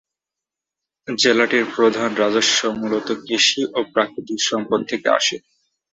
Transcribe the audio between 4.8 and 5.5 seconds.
থেকে আসে।